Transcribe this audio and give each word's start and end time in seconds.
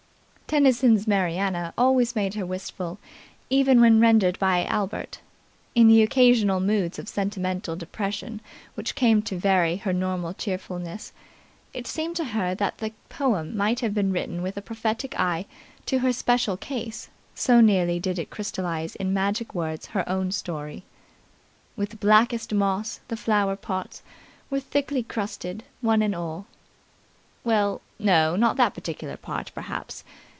Tennyson's 0.51 1.07
"Mariana" 1.07 1.73
always 1.77 2.13
made 2.13 2.33
her 2.33 2.45
wistful 2.45 2.99
even 3.49 3.79
when 3.79 4.01
rendered 4.01 4.37
by 4.37 4.65
Albert. 4.65 5.21
In 5.75 5.87
the 5.87 6.03
occasional 6.03 6.59
moods 6.59 6.99
of 6.99 7.07
sentimental 7.07 7.77
depression 7.77 8.41
which 8.75 8.93
came 8.93 9.21
to 9.21 9.37
vary 9.39 9.77
her 9.77 9.93
normal 9.93 10.33
cheerfulness, 10.33 11.13
it 11.73 11.87
seemed 11.87 12.17
to 12.17 12.25
her 12.25 12.53
that 12.53 12.79
the 12.79 12.91
poem 13.07 13.55
might 13.55 13.79
have 13.79 13.93
been 13.93 14.11
written 14.11 14.41
with 14.41 14.57
a 14.57 14.61
prophetic 14.61 15.17
eye 15.17 15.45
to 15.85 15.99
her 15.99 16.11
special 16.11 16.57
case, 16.57 17.07
so 17.33 17.61
nearly 17.61 17.97
did 17.97 18.19
it 18.19 18.29
crystallize 18.29 18.97
in 18.97 19.13
magic 19.13 19.55
words 19.55 19.85
her 19.95 20.03
own 20.09 20.33
story. 20.33 20.83
"With 21.77 22.01
blackest 22.01 22.53
moss 22.53 22.99
the 23.07 23.15
flower 23.15 23.55
pots 23.55 24.03
Were 24.49 24.59
thickly 24.59 25.01
crusted, 25.01 25.63
one 25.79 26.01
and 26.01 26.13
all." 26.13 26.45
Well, 27.45 27.79
no, 27.97 28.35
not 28.35 28.57
that 28.57 28.73
particular 28.73 29.15
part, 29.15 29.51
perhaps. 29.55 30.03